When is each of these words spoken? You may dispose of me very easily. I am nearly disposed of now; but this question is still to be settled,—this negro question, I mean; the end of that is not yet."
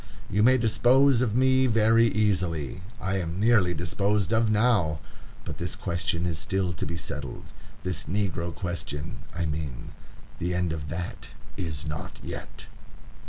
You 0.31 0.41
may 0.41 0.57
dispose 0.57 1.21
of 1.21 1.35
me 1.35 1.67
very 1.67 2.07
easily. 2.07 2.81
I 2.99 3.17
am 3.19 3.39
nearly 3.39 3.75
disposed 3.75 4.33
of 4.33 4.49
now; 4.49 4.97
but 5.45 5.59
this 5.59 5.75
question 5.75 6.25
is 6.25 6.39
still 6.39 6.73
to 6.73 6.87
be 6.87 6.97
settled,—this 6.97 8.05
negro 8.05 8.51
question, 8.51 9.17
I 9.35 9.45
mean; 9.45 9.91
the 10.39 10.55
end 10.55 10.73
of 10.73 10.89
that 10.89 11.27
is 11.55 11.85
not 11.85 12.17
yet." 12.23 12.65